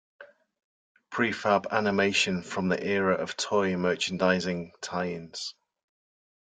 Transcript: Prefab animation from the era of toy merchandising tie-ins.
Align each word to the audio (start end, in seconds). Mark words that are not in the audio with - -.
Prefab 1.11 1.67
animation 1.69 2.41
from 2.41 2.69
the 2.69 2.83
era 2.83 3.13
of 3.13 3.37
toy 3.37 3.77
merchandising 3.77 4.71
tie-ins. 4.81 5.53